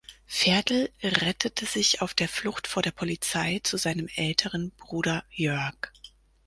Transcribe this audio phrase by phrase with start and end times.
[0.25, 5.75] Ferdl rettet sich auf der Flucht vor der Polizei zu seinem älteren Bruder Jörg.